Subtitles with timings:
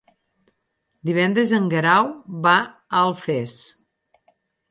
[1.09, 2.09] Divendres en Guerau
[2.47, 3.57] va a Alfés.